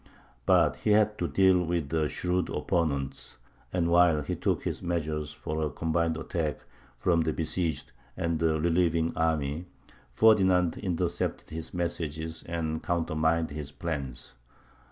But 0.47 0.77
he 0.77 0.93
had 0.93 1.19
to 1.19 1.27
deal 1.27 1.61
with 1.63 1.93
a 1.93 2.09
shrewd 2.09 2.49
opponent; 2.49 3.37
and 3.71 3.87
while 3.87 4.23
he 4.23 4.35
took 4.35 4.63
his 4.63 4.81
measures 4.81 5.31
for 5.31 5.61
a 5.61 5.69
combined 5.69 6.17
attack 6.17 6.61
from 6.97 7.21
the 7.21 7.31
besieged 7.31 7.91
and 8.17 8.39
the 8.39 8.59
relieving 8.59 9.15
army, 9.15 9.67
Ferdinand 10.11 10.79
intercepted 10.79 11.51
his 11.51 11.71
messages 11.71 12.41
and 12.41 12.81
countermined 12.81 13.51
his 13.51 13.71
plans. 13.71 14.33